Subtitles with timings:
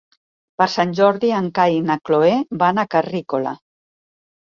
[0.59, 2.31] Per Sant Jordi en Cai i na Cloè
[2.63, 3.53] van a Carrícola.